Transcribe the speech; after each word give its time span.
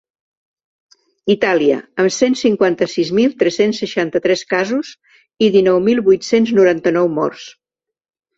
Itàlia, 1.33 1.75
amb 2.03 2.09
cent 2.15 2.37
cinquanta-sis 2.39 3.11
mil 3.17 3.35
tres-cents 3.43 3.83
seixanta-tres 3.83 4.43
casos 4.55 4.95
i 5.45 5.51
dinou 5.59 5.79
mil 5.91 6.03
vuit-cents 6.09 6.57
noranta-nou 6.61 7.13
morts. 7.21 7.47